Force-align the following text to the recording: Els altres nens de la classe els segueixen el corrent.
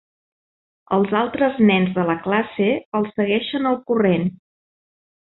Els 0.95 1.11
altres 1.17 1.59
nens 1.71 1.91
de 1.97 2.05
la 2.09 2.15
classe 2.23 2.69
els 3.01 3.11
segueixen 3.19 3.73
el 3.73 3.77
corrent. 3.91 4.25